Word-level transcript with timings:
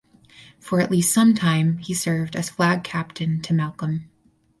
For 0.59 0.81
at 0.81 0.89
least 0.89 1.13
some 1.13 1.35
time 1.35 1.77
he 1.77 1.93
served 1.93 2.35
as 2.35 2.49
flag 2.49 2.83
captain 2.83 3.39
to 3.43 3.53
Malcolm. 3.53 4.09